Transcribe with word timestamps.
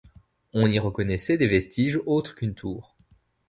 On 0.53 0.65
y 0.65 0.79
reconnaissait 0.79 1.37
des 1.37 1.45
vestiges 1.45 1.99
autres 2.07 2.33
qu'une 2.33 2.55
tour. 2.55 2.95